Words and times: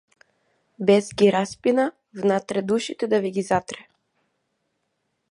Бес 0.89 1.09
ги 1.17 1.27
распина 1.35 1.85
внатре 2.21 2.61
душите 2.71 3.07
да 3.11 3.19
ви 3.25 3.31
ги 3.35 3.41
затре. 3.51 3.85